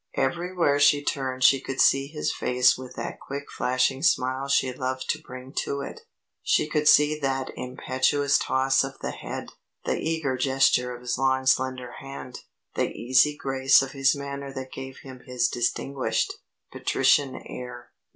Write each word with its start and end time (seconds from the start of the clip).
Everywhere 0.17 0.79
she 0.79 1.03
turned 1.05 1.43
she 1.43 1.61
could 1.61 1.79
see 1.79 2.07
his 2.07 2.33
face 2.33 2.75
with 2.75 2.95
that 2.95 3.19
quick 3.19 3.51
flashing 3.51 4.01
smile 4.01 4.47
she 4.47 4.73
loved 4.73 5.07
to 5.11 5.21
bring 5.21 5.53
to 5.57 5.81
it. 5.81 5.99
She 6.41 6.67
could 6.67 6.87
see 6.87 7.19
that 7.19 7.51
impetuous 7.55 8.39
toss 8.39 8.83
of 8.83 8.97
the 9.01 9.11
head, 9.11 9.49
the 9.85 9.99
eager 9.99 10.37
gesture 10.37 10.95
of 10.95 11.01
his 11.01 11.19
long 11.19 11.45
slender 11.45 11.91
hand, 11.99 12.39
the 12.73 12.87
easy 12.89 13.37
grace 13.37 13.83
of 13.83 13.91
his 13.91 14.15
manner 14.15 14.51
that 14.51 14.71
gave 14.71 14.97
him 15.03 15.19
his 15.27 15.47
distinguished, 15.47 16.33
patrician 16.71 17.35
air. 17.35 17.91